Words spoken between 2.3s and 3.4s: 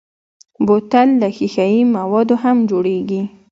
هم جوړېږي.